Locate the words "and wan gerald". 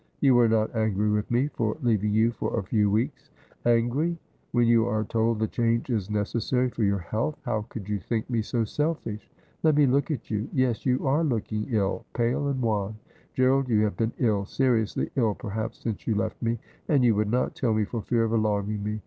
12.47-13.69